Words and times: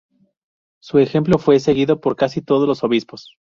Su 0.79 0.97
ejemplo 0.97 1.37
fue 1.37 1.59
seguido 1.59 2.01
por 2.01 2.15
casi 2.15 2.41
todos 2.41 2.67
los 2.67 2.83
obispos. 2.83 3.35